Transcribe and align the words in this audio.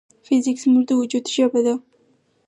فزیک 0.25 0.57
زموږ 0.63 0.83
د 0.87 0.91
وجود 0.99 1.25
ژبه 1.35 1.59
ده. 1.65 1.73